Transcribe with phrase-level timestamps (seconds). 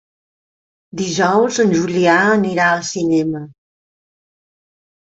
[1.01, 3.47] Dijous en Julià anirà al cinema.